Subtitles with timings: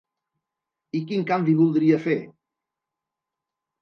[0.99, 2.19] I quin canvi voldria fer?